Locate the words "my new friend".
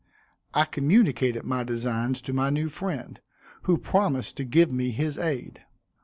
2.33-3.21